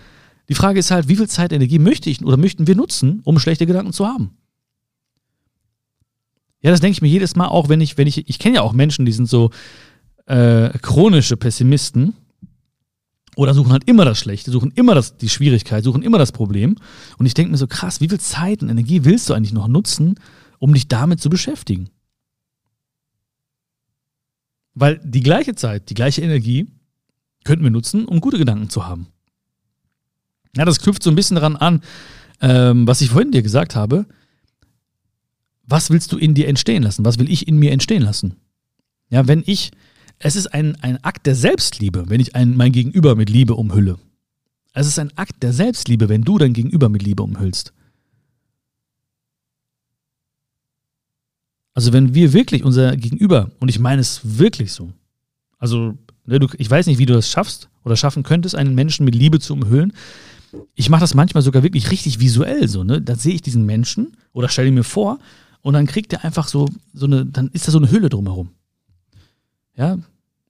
[0.50, 3.38] Die Frage ist halt, wie viel Zeit, Energie möchte ich oder möchten wir nutzen, um
[3.38, 4.32] schlechte Gedanken zu haben?
[6.66, 8.62] Ja, das denke ich mir jedes Mal auch, wenn ich, wenn ich, ich kenne ja
[8.64, 9.52] auch Menschen, die sind so
[10.26, 12.16] äh, chronische Pessimisten
[13.36, 16.76] oder suchen halt immer das Schlechte, suchen immer das, die Schwierigkeit, suchen immer das Problem.
[17.20, 19.68] Und ich denke mir so, krass, wie viel Zeit und Energie willst du eigentlich noch
[19.68, 20.16] nutzen,
[20.58, 21.92] um dich damit zu beschäftigen?
[24.74, 26.66] Weil die gleiche Zeit, die gleiche Energie
[27.44, 29.06] könnten wir nutzen, um gute Gedanken zu haben.
[30.58, 31.84] Ja, das knüpft so ein bisschen daran an,
[32.42, 34.08] ähm, was ich vorhin dir gesagt habe.
[35.68, 37.06] Was willst du in dir entstehen lassen?
[37.06, 38.36] Was will ich in mir entstehen lassen?
[39.10, 39.72] Ja, wenn ich,
[40.20, 43.98] es ist ein, ein Akt der Selbstliebe, wenn ich ein, mein Gegenüber mit Liebe umhülle.
[44.74, 47.74] Es ist ein Akt der Selbstliebe, wenn du dein Gegenüber mit Liebe umhüllst.
[51.74, 54.94] Also wenn wir wirklich unser Gegenüber, und ich meine es wirklich so,
[55.58, 59.16] also Ne, ich weiß nicht, wie du das schaffst oder schaffen könntest, einen Menschen mit
[59.16, 59.94] Liebe zu umhüllen.
[60.74, 62.84] Ich mache das manchmal sogar wirklich richtig visuell so.
[62.84, 63.02] Ne?
[63.02, 65.20] Da sehe ich diesen Menschen oder stelle mir vor
[65.66, 68.52] und dann kriegt er einfach so, so eine, dann ist da so eine Hülle drumherum.
[69.76, 69.98] Ja,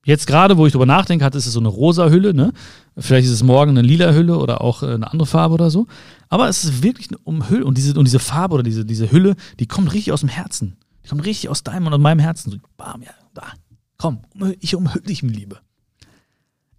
[0.04, 2.54] Jetzt gerade, wo ich drüber nachdenke, hat es so eine rosa Hülle, ne?
[2.96, 5.88] Vielleicht ist es morgen eine lila Hülle oder auch äh, eine andere Farbe oder so.
[6.30, 7.70] Aber es ist wirklich eine Umhüllung.
[7.70, 10.78] Und diese, und diese Farbe oder diese, diese Hülle, die kommt richtig aus dem Herzen.
[11.04, 12.52] Die kommt richtig aus deinem und aus meinem Herzen.
[12.52, 13.48] So, bam, ja, da.
[13.98, 14.20] Komm,
[14.60, 15.58] ich umhülle dich mit Liebe.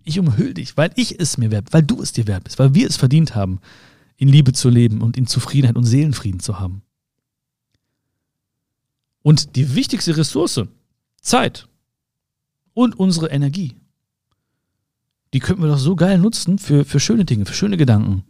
[0.05, 2.75] Ich umhülle dich, weil ich es mir wert, weil du es dir wert bist, weil
[2.75, 3.59] wir es verdient haben,
[4.17, 6.83] in Liebe zu leben und in Zufriedenheit und Seelenfrieden zu haben.
[9.27, 10.63] Und die wichtigste Ressource,
[11.21, 11.67] Zeit
[12.75, 13.75] und unsere Energie,
[15.35, 18.23] die könnten wir doch so geil nutzen für, für schöne Dinge, für schöne Gedanken.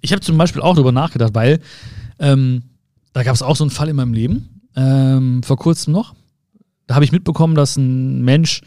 [0.00, 1.60] Ich habe zum Beispiel auch darüber nachgedacht, weil
[2.20, 2.62] ähm,
[3.12, 6.14] da gab es auch so einen Fall in meinem Leben, ähm, vor kurzem noch.
[6.86, 8.62] Da habe ich mitbekommen, dass ein Mensch,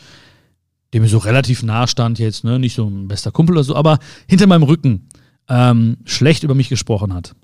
[0.94, 3.76] der mir so relativ nah stand, jetzt, ne, nicht so ein bester Kumpel oder so,
[3.76, 5.08] aber hinter meinem Rücken
[5.50, 7.36] ähm, schlecht über mich gesprochen hat.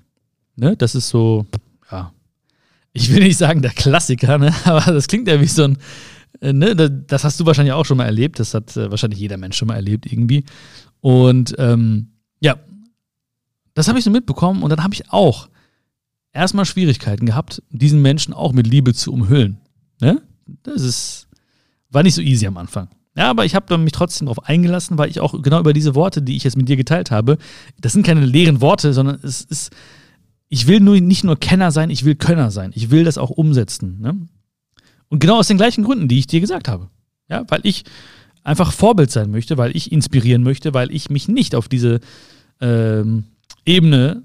[0.56, 0.76] Ne?
[0.76, 1.46] Das ist so,
[1.90, 2.12] ja,
[2.92, 4.54] ich will nicht sagen der Klassiker, ne?
[4.64, 5.78] aber das klingt ja wie so ein,
[6.40, 6.74] äh, ne?
[6.74, 9.68] das hast du wahrscheinlich auch schon mal erlebt, das hat äh, wahrscheinlich jeder Mensch schon
[9.68, 10.44] mal erlebt irgendwie.
[11.00, 12.56] Und ähm, ja,
[13.74, 15.48] das habe ich so mitbekommen und dann habe ich auch
[16.32, 19.58] erstmal Schwierigkeiten gehabt, diesen Menschen auch mit Liebe zu umhüllen.
[20.00, 20.22] Ne?
[20.62, 21.28] Das ist,
[21.90, 22.88] war nicht so easy am Anfang.
[23.16, 26.20] Ja, aber ich habe mich trotzdem darauf eingelassen, weil ich auch genau über diese Worte,
[26.20, 27.38] die ich jetzt mit dir geteilt habe,
[27.80, 29.70] das sind keine leeren Worte, sondern es ist,
[30.48, 32.72] ich will nur, nicht nur Kenner sein, ich will Könner sein.
[32.74, 34.00] Ich will das auch umsetzen.
[34.00, 34.16] Ne?
[35.08, 36.88] Und genau aus den gleichen Gründen, die ich dir gesagt habe.
[37.28, 37.84] Ja, weil ich
[38.42, 42.00] einfach Vorbild sein möchte, weil ich inspirieren möchte, weil ich mich nicht auf diese
[42.60, 43.24] ähm,
[43.64, 44.22] Ebene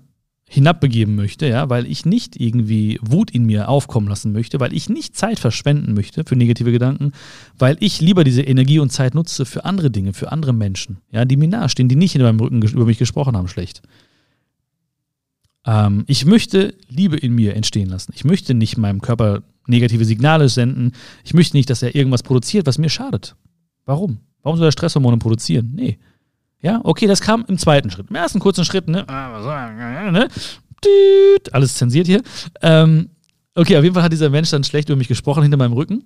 [0.51, 4.89] hinabbegeben möchte, ja, weil ich nicht irgendwie Wut in mir aufkommen lassen möchte, weil ich
[4.89, 7.11] nicht Zeit verschwenden möchte für negative Gedanken,
[7.59, 11.23] weil ich lieber diese Energie und Zeit nutze für andere Dinge, für andere Menschen, ja,
[11.23, 13.83] die mir nahestehen, die nicht in meinem Rücken über mich gesprochen haben, schlecht.
[15.67, 18.11] Ähm, ich möchte Liebe in mir entstehen lassen.
[18.15, 20.93] Ich möchte nicht meinem Körper negative Signale senden.
[21.23, 23.35] Ich möchte nicht, dass er irgendwas produziert, was mir schadet.
[23.85, 24.17] Warum?
[24.41, 25.73] Warum soll er Stresshormone produzieren?
[25.75, 25.99] Nee.
[26.61, 28.09] Ja, okay, das kam im zweiten Schritt.
[28.09, 29.05] Im ersten kurzen Schritt, ne?
[30.11, 30.27] ne?
[31.51, 32.21] Alles zensiert hier.
[32.61, 33.09] Ähm,
[33.55, 36.03] okay, auf jeden Fall hat dieser Mensch dann schlecht über mich gesprochen hinter meinem Rücken.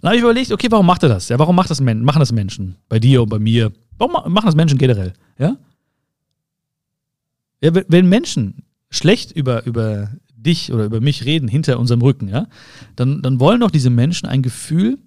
[0.00, 1.28] Dann habe ich überlegt, okay, warum macht er das?
[1.28, 2.76] Ja, warum macht das Men machen das Menschen?
[2.88, 3.72] Bei dir und bei mir.
[3.98, 5.12] Warum machen das Menschen generell?
[5.38, 5.56] Ja?
[7.60, 12.48] ja wenn Menschen schlecht über, über dich oder über mich reden hinter unserem Rücken, ja,
[12.96, 14.98] dann, dann wollen doch diese Menschen ein Gefühl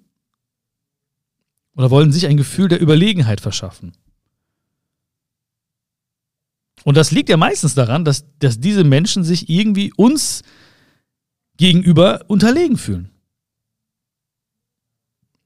[1.78, 3.92] oder wollen sich ein Gefühl der Überlegenheit verschaffen.
[6.82, 10.42] Und das liegt ja meistens daran, dass, dass diese Menschen sich irgendwie uns
[11.56, 13.10] gegenüber unterlegen fühlen.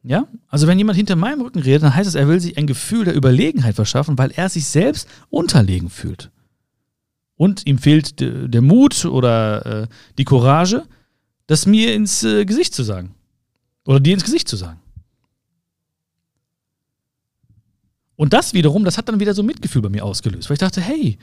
[0.03, 0.27] Ja?
[0.49, 3.05] Also wenn jemand hinter meinem Rücken redet, dann heißt es, er will sich ein Gefühl
[3.05, 6.31] der Überlegenheit verschaffen, weil er sich selbst unterlegen fühlt.
[7.37, 10.87] Und ihm fehlt de, der Mut oder äh, die Courage,
[11.47, 13.14] das mir ins äh, Gesicht zu sagen.
[13.85, 14.82] Oder dir ins Gesicht zu sagen.
[18.22, 20.80] Und das wiederum, das hat dann wieder so Mitgefühl bei mir ausgelöst, weil ich dachte,
[20.80, 21.18] hey,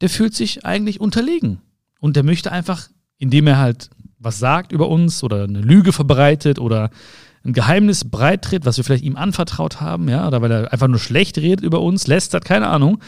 [0.00, 1.58] der fühlt sich eigentlich unterlegen.
[1.98, 2.88] Und der möchte einfach,
[3.18, 3.90] indem er halt
[4.20, 6.90] was sagt über uns oder eine Lüge verbreitet oder
[7.44, 11.00] ein Geheimnis breittritt, was wir vielleicht ihm anvertraut haben, ja, oder weil er einfach nur
[11.00, 13.02] schlecht redet über uns, lästert, keine Ahnung,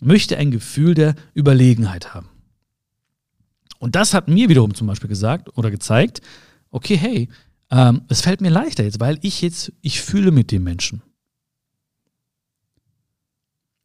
[0.00, 2.30] möchte ein Gefühl der Überlegenheit haben.
[3.78, 6.20] Und das hat mir wiederum zum Beispiel gesagt oder gezeigt,
[6.72, 7.28] okay, hey,
[7.70, 11.02] ähm, es fällt mir leichter jetzt, weil ich jetzt, ich fühle mit dem Menschen.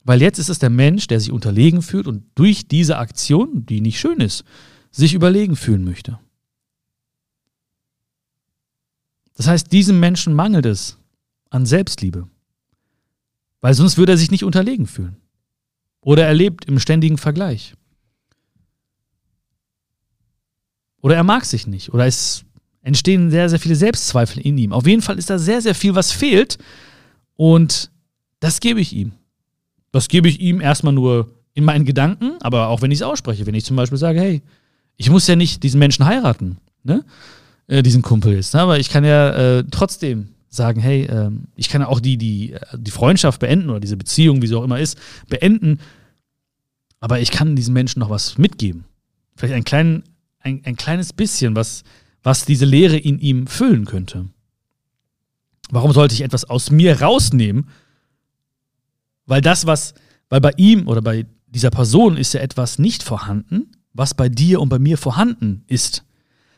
[0.06, 3.82] Weil jetzt ist es der Mensch, der sich unterlegen fühlt und durch diese Aktion, die
[3.82, 4.46] nicht schön ist,
[4.92, 6.20] sich überlegen fühlen möchte.
[9.34, 11.00] Das heißt, diesem Menschen mangelt es
[11.50, 12.30] an Selbstliebe.
[13.62, 15.18] Weil sonst würde er sich nicht unterlegen fühlen.
[16.02, 17.74] Oder er lebt im ständigen Vergleich.
[21.02, 21.92] Oder er mag sich nicht.
[21.92, 22.46] Oder es
[22.82, 24.72] entstehen sehr, sehr viele Selbstzweifel in ihm.
[24.72, 26.60] Auf jeden Fall ist da sehr, sehr viel, was fehlt.
[27.36, 27.92] Und
[28.40, 29.14] das gebe ich ihm.
[29.96, 33.46] Das gebe ich ihm erstmal nur in meinen Gedanken, aber auch wenn ich es ausspreche.
[33.46, 34.42] Wenn ich zum Beispiel sage, hey,
[34.98, 37.06] ich muss ja nicht diesen Menschen heiraten, ne?
[37.68, 38.54] Äh, diesen Kumpel jetzt.
[38.54, 38.60] Ne?
[38.60, 42.52] Aber ich kann ja äh, trotzdem sagen, hey, äh, ich kann ja auch die, die,
[42.52, 44.98] äh, die Freundschaft beenden oder diese Beziehung, wie sie auch immer ist,
[45.30, 45.80] beenden.
[47.00, 48.84] Aber ich kann diesem Menschen noch was mitgeben.
[49.38, 50.04] Vielleicht ein, klein,
[50.40, 51.86] ein, ein kleines bisschen, was,
[52.22, 54.26] was diese Leere in ihm füllen könnte.
[55.70, 57.70] Warum sollte ich etwas aus mir rausnehmen?
[59.26, 59.94] Weil das, was,
[60.30, 64.62] weil bei ihm oder bei dieser Person ist ja etwas nicht vorhanden, was bei dir
[64.62, 66.04] und bei mir vorhanden ist.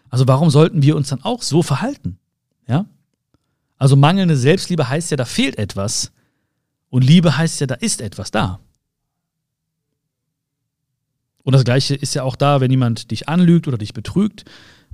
[0.09, 2.17] Also warum sollten wir uns dann auch so verhalten?
[2.67, 2.85] Ja?
[3.77, 6.11] Also mangelnde Selbstliebe heißt ja, da fehlt etwas.
[6.89, 8.59] Und Liebe heißt ja, da ist etwas da.
[11.43, 14.45] Und das Gleiche ist ja auch da, wenn jemand dich anlügt oder dich betrügt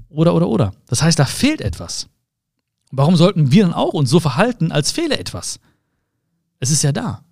[0.09, 0.73] oder, oder, oder.
[0.87, 2.09] Das heißt, da fehlt etwas.
[2.91, 5.59] Warum sollten wir dann auch uns so verhalten, als fehle etwas?
[6.59, 7.23] Es ist ja da.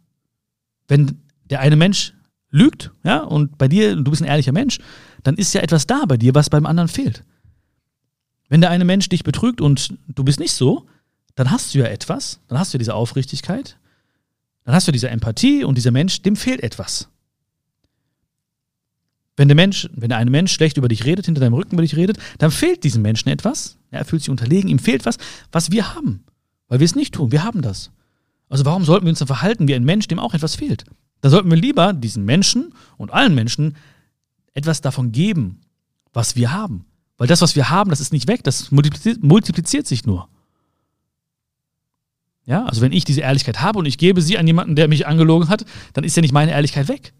[0.91, 2.13] Wenn der eine Mensch
[2.49, 4.77] lügt, ja, und bei dir, du bist ein ehrlicher Mensch,
[5.23, 7.23] dann ist ja etwas da bei dir, was beim anderen fehlt.
[8.49, 10.85] Wenn der eine Mensch dich betrügt und du bist nicht so,
[11.35, 13.79] dann hast du ja etwas, dann hast du ja diese Aufrichtigkeit,
[14.65, 17.07] dann hast du diese Empathie und dieser Mensch, dem fehlt etwas.
[19.37, 21.83] Wenn der Mensch, wenn der eine Mensch schlecht über dich redet, hinter deinem Rücken über
[21.83, 23.77] dich redet, dann fehlt diesem Menschen etwas.
[23.91, 25.17] er fühlt sich unterlegen, ihm fehlt was,
[25.53, 26.25] was wir haben.
[26.67, 27.31] Weil wir es nicht tun.
[27.31, 27.91] Wir haben das.
[28.51, 30.83] Also warum sollten wir uns dann verhalten wie ein Mensch, dem auch etwas fehlt?
[31.21, 33.77] Da sollten wir lieber diesen Menschen und allen Menschen
[34.53, 35.61] etwas davon geben,
[36.11, 36.83] was wir haben.
[37.17, 40.27] Weil das, was wir haben, das ist nicht weg, das multipliziert, multipliziert sich nur.
[42.45, 45.07] Ja, also wenn ich diese Ehrlichkeit habe und ich gebe sie an jemanden, der mich
[45.07, 47.13] angelogen hat, dann ist ja nicht meine Ehrlichkeit weg.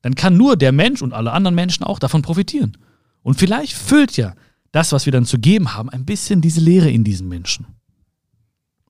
[0.00, 2.78] Dann kann nur der Mensch und alle anderen Menschen auch davon profitieren.
[3.22, 4.34] Und vielleicht füllt ja
[4.72, 7.66] das, was wir dann zu geben haben, ein bisschen diese Leere in diesen Menschen.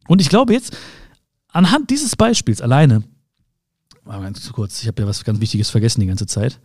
[0.06, 0.76] Und ich glaube jetzt,
[1.48, 3.02] anhand dieses Beispiels alleine,
[4.04, 6.60] mal ganz kurz, ich habe ja was ganz Wichtiges vergessen die ganze Zeit.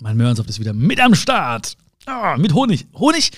[0.00, 1.76] Mein Möhrensaft ist wieder mit am Start.
[2.06, 2.86] Ah, mit Honig.
[2.94, 3.32] Honig.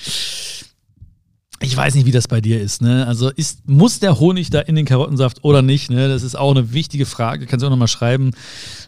[1.63, 2.81] Ich weiß nicht, wie das bei dir ist.
[2.81, 3.07] Ne?
[3.07, 5.91] Also ist, muss der Honig da in den Karottensaft oder nicht?
[5.91, 6.09] Ne?
[6.09, 7.47] Das ist auch eine wichtige Frage.
[7.47, 8.31] Kannst du auch nochmal schreiben,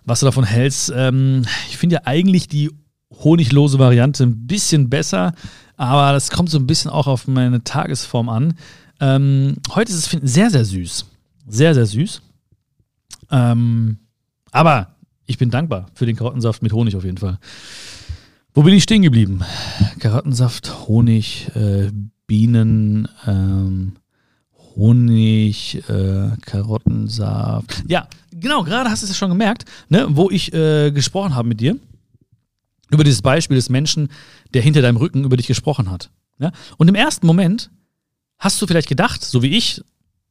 [0.05, 0.93] was du davon hältst.
[0.95, 2.71] Ähm, ich finde ja eigentlich die
[3.11, 5.35] honiglose Variante ein bisschen besser,
[5.77, 8.55] aber das kommt so ein bisschen auch auf meine Tagesform an.
[9.01, 11.07] Ähm, heute ist es sehr, sehr süß.
[11.49, 12.23] Sehr, sehr süß.
[13.31, 13.99] Ähm,
[14.51, 14.95] aber
[15.27, 17.39] ich bin dankbar für den Karottensaft mit Honig auf jeden Fall.
[18.55, 19.41] Wo bin ich stehen geblieben?
[19.99, 21.91] Karottensaft, Honig, äh,
[22.27, 23.95] Bienen, ähm,
[24.77, 27.85] Honig, äh, Karottensaft.
[27.89, 31.49] Ja, genau, gerade hast du es ja schon gemerkt, ne, wo ich äh, gesprochen habe
[31.49, 31.77] mit dir.
[32.93, 34.09] Über dieses Beispiel des Menschen,
[34.55, 36.11] der hinter deinem Rücken über dich gesprochen hat.
[36.39, 36.53] Ja?
[36.77, 37.71] Und im ersten Moment
[38.39, 39.83] hast du vielleicht gedacht, so wie ich,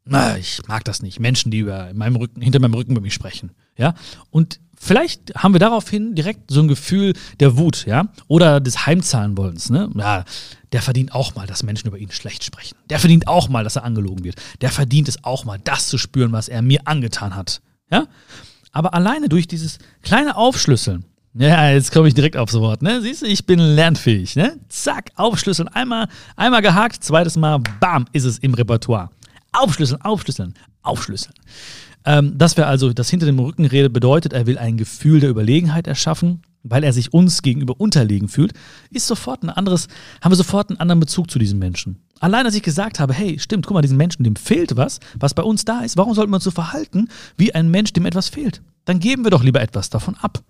[0.06, 3.14] na, ich mag das nicht, Menschen, die über meinem Rücken, hinter meinem Rücken über mich
[3.14, 3.52] sprechen.
[3.78, 3.96] Ja?
[4.30, 9.70] Und vielleicht haben wir daraufhin direkt so ein Gefühl der Wut, ja, oder des Heimzahlenwollens,
[9.70, 9.90] ne?
[9.96, 10.26] Ja,
[10.72, 12.76] der verdient auch mal, dass Menschen über ihn schlecht sprechen.
[12.90, 14.42] Der verdient auch mal, dass er angelogen wird.
[14.62, 18.08] Der verdient es auch mal, das zu spüren, was er mir angetan hat, ja?
[18.72, 23.02] Aber alleine durch dieses kleine Aufschlüsseln, ja, jetzt komme ich direkt aufs Wort, ne?
[23.02, 24.58] Siehst du, ich bin lernfähig, ne?
[24.70, 29.10] Zack, aufschlüsseln, einmal, einmal gehakt, zweites Mal, bam, ist es im Repertoire.
[29.54, 31.36] Aufschlüsseln, aufschlüsseln, aufschlüsseln.
[32.04, 35.30] Ähm, dass wir also das hinter dem Rücken redet, bedeutet, er will ein Gefühl der
[35.30, 38.54] Überlegenheit erschaffen, weil er sich uns gegenüber unterlegen fühlt,
[38.90, 39.88] ist sofort ein anderes,
[40.22, 42.02] haben wir sofort einen anderen Bezug zu diesem Menschen.
[42.20, 45.34] Allein als ich gesagt habe, hey, stimmt, guck mal, diesem Menschen, dem fehlt was, was
[45.34, 48.30] bei uns da ist, warum sollten wir uns so verhalten wie ein Mensch, dem etwas
[48.30, 48.62] fehlt?
[48.86, 50.44] Dann geben wir doch lieber etwas davon ab.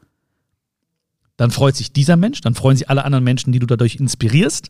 [1.41, 4.69] Dann freut sich dieser Mensch, dann freuen sich alle anderen Menschen, die du dadurch inspirierst.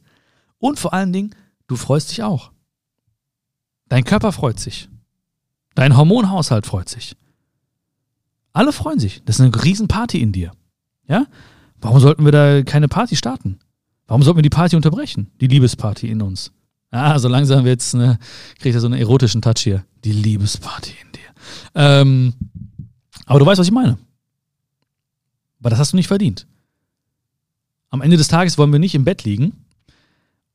[0.58, 1.36] Und vor allen Dingen,
[1.68, 2.54] du freust dich auch.
[3.90, 4.88] Dein Körper freut sich.
[5.76, 7.18] Dein Hormonhaushalt freut sich.
[8.54, 9.22] Alle freuen sich.
[9.26, 10.54] Das ist eine Riesenparty in dir.
[11.10, 11.26] Ja?
[11.82, 13.60] Warum sollten wir da keine Party starten?
[14.08, 15.30] Warum sollten wir die Party unterbrechen?
[15.42, 16.54] Die Liebesparty in uns.
[16.90, 18.18] Ah, so langsam wird's, ne,
[18.60, 19.84] kriegt er so einen erotischen Touch hier.
[20.06, 21.34] Die Liebesparty in dir.
[21.76, 22.34] Ähm,
[23.26, 23.98] aber du weißt, was ich meine.
[25.60, 26.48] Aber das hast du nicht verdient.
[27.92, 29.52] Am Ende des Tages wollen wir nicht im Bett liegen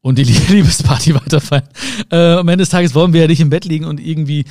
[0.00, 1.68] und die Liebesparty weiterfeiern.
[2.10, 4.46] Äh, am Ende des Tages wollen wir ja nicht im Bett liegen und irgendwie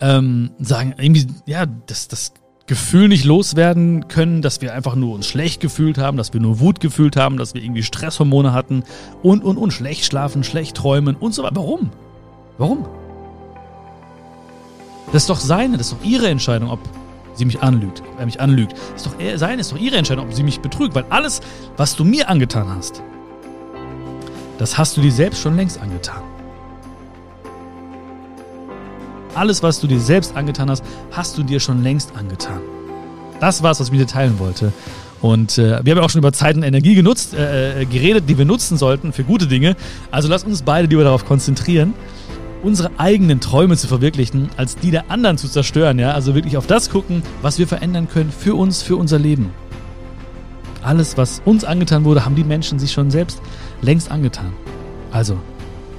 [0.00, 2.32] ähm, sagen, irgendwie, ja, das, das
[2.66, 6.60] Gefühl nicht loswerden können, dass wir einfach nur uns schlecht gefühlt haben, dass wir nur
[6.60, 8.84] Wut gefühlt haben, dass wir irgendwie Stresshormone hatten
[9.22, 11.56] und, und, und, schlecht schlafen, schlecht träumen und so weiter.
[11.56, 11.90] Warum?
[12.56, 12.86] Warum?
[15.12, 16.80] Das ist doch seine, das ist doch ihre Entscheidung, ob
[17.40, 18.74] sie mich anlügt, ob er mich anlügt.
[18.94, 21.40] Ist doch er, seine, ist doch ihre Entscheidung, ob sie mich betrügt, weil alles,
[21.76, 23.02] was du mir angetan hast,
[24.58, 26.22] das hast du dir selbst schon längst angetan.
[29.34, 32.60] Alles, was du dir selbst angetan hast, hast du dir schon längst angetan.
[33.40, 34.72] Das war es, was ich mit dir teilen wollte.
[35.22, 38.24] Und äh, wir haben ja auch schon über Zeit und Energie genutzt, äh, äh, geredet,
[38.28, 39.76] die wir nutzen sollten für gute Dinge.
[40.10, 41.94] Also lass uns beide lieber darauf konzentrieren,
[42.62, 45.98] unsere eigenen Träume zu verwirklichen, als die der anderen zu zerstören.
[45.98, 46.12] Ja?
[46.12, 49.50] Also wirklich auf das gucken, was wir verändern können für uns, für unser Leben.
[50.82, 53.40] Alles, was uns angetan wurde, haben die Menschen sich schon selbst
[53.82, 54.52] längst angetan.
[55.10, 55.38] Also,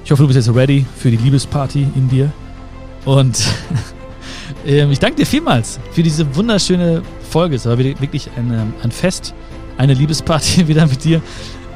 [0.04, 2.32] ich hoffe, du bist jetzt ready für die Liebesparty in dir.
[3.04, 3.44] Und
[4.66, 7.56] ähm, ich danke dir vielmals für diese wunderschöne Folge.
[7.56, 9.34] Es war wirklich ein, ein Fest,
[9.78, 11.20] eine Liebesparty wieder mit dir.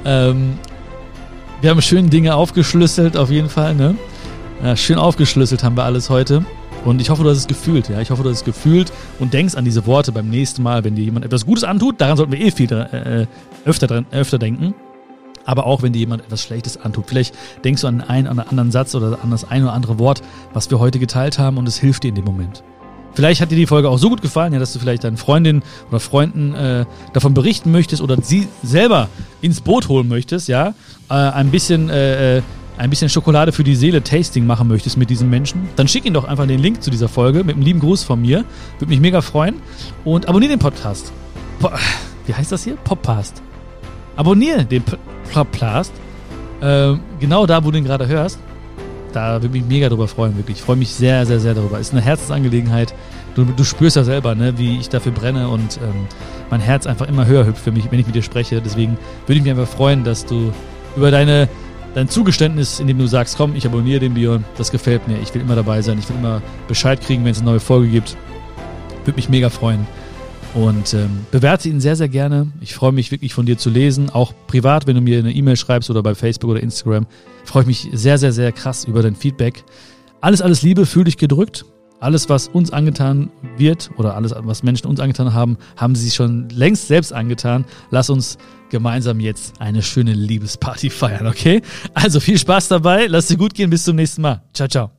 [0.05, 0.59] Ähm,
[1.61, 3.75] wir haben schöne Dinge aufgeschlüsselt, auf jeden Fall.
[3.75, 3.96] Ne?
[4.62, 6.45] Ja, schön aufgeschlüsselt haben wir alles heute.
[6.85, 7.88] Und ich hoffe, du hast es gefühlt.
[7.88, 8.01] Ja?
[8.01, 10.95] Ich hoffe, du hast es gefühlt und denkst an diese Worte beim nächsten Mal, wenn
[10.95, 12.01] dir jemand etwas Gutes antut.
[12.01, 13.27] Daran sollten wir eh viel äh,
[13.64, 14.75] öfter, dran, öfter denken
[15.47, 17.07] aber auch wenn dir jemand etwas Schlechtes antut.
[17.07, 20.23] Vielleicht denkst du an einen oder anderen Satz oder an das ein oder andere Wort,
[20.53, 22.64] was wir heute geteilt haben und es hilft dir in dem Moment.
[23.14, 25.62] Vielleicht hat dir die Folge auch so gut gefallen, ja, dass du vielleicht deinen Freundinnen
[25.88, 29.09] oder Freunden äh, davon berichten möchtest oder sie selber
[29.40, 30.75] ins Boot holen möchtest, ja,
[31.09, 32.42] äh, ein bisschen äh, äh
[32.79, 36.15] ein bisschen Schokolade für die Seele Tasting machen möchtest mit diesem Menschen, dann schick ihm
[36.15, 38.45] doch einfach den Link zu dieser Folge mit einem lieben Gruß von mir.
[38.79, 39.57] Würde mich mega freuen.
[40.05, 41.12] Und abonniere den Podcast.
[42.27, 42.77] Wie heißt das hier?
[42.77, 43.43] Podcast.
[44.17, 44.83] Abonniere den
[45.33, 45.93] Podcast.
[46.61, 48.39] Äh, genau da, wo du ihn gerade hörst.
[49.12, 50.59] Da würde ich mich mega drüber freuen, wirklich.
[50.59, 51.79] Ich freue mich sehr, sehr, sehr darüber.
[51.79, 52.95] Ist eine Herzensangelegenheit.
[53.35, 56.07] Du, du spürst ja selber, ne, wie ich dafür brenne und ähm,
[56.51, 58.61] mein Herz einfach immer höher hüpft für mich, wenn ich mit dir spreche.
[58.61, 60.53] Deswegen würde ich mich einfach freuen, dass du
[60.97, 61.49] über deine,
[61.97, 65.19] dein Zugeständnis, indem du sagst, komm, ich abonniere den Bion, das gefällt mir.
[65.23, 65.99] Ich will immer dabei sein.
[65.99, 68.19] Ich will immer Bescheid kriegen, wenn es eine neue Folge gibt.
[69.07, 69.87] Würde mich mega freuen.
[70.53, 72.49] Und ähm, bewerte ihn sehr, sehr gerne.
[72.61, 74.11] Ich freue mich wirklich von dir zu lesen.
[74.11, 77.07] Auch privat, wenn du mir eine E-Mail schreibst oder bei Facebook oder Instagram.
[77.45, 79.65] Freue ich mich sehr, sehr, sehr krass über dein Feedback.
[80.21, 81.65] Alles, alles Liebe, fühl dich gedrückt.
[81.99, 86.15] Alles, was uns angetan wird oder alles, was Menschen uns angetan haben, haben sie sich
[86.15, 87.65] schon längst selbst angetan.
[87.91, 88.37] Lass uns
[88.70, 91.62] gemeinsam jetzt eine schöne Liebesparty feiern, okay?
[91.94, 94.42] Also viel Spaß dabei, lass dir gut gehen, bis zum nächsten Mal.
[94.52, 94.96] Ciao, ciao.